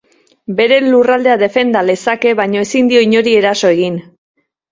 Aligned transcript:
Bere 0.59 0.77
lurraldea 0.85 1.35
defenda 1.41 1.83
lezake, 1.89 2.33
baina 2.41 2.63
ezin 2.67 2.91
dio 2.93 3.05
inori 3.09 3.35
eraso 3.43 3.71
egin. 3.77 4.01